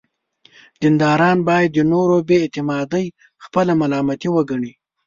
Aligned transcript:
دینداران 0.81 1.37
باید 1.47 1.69
د 1.73 1.79
نورو 1.91 2.17
بې 2.27 2.37
اعتقادي 2.43 3.05
خپله 3.43 3.71
ملامتي 3.81 4.29
وګڼي. 4.31 4.73